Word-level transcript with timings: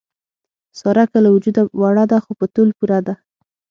ساره 0.79 1.03
که 1.11 1.17
له 1.23 1.29
وجوده 1.35 1.61
وړه 1.79 2.05
ده، 2.11 2.17
خو 2.23 2.31
په 2.39 2.45
تول 2.53 2.69
پوره 2.77 2.99
ده. 3.07 3.13